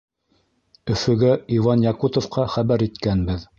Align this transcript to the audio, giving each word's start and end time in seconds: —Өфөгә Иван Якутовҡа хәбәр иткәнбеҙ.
—Өфөгә 0.93 1.29
Иван 1.59 1.85
Якутовҡа 1.89 2.49
хәбәр 2.57 2.89
иткәнбеҙ. 2.91 3.49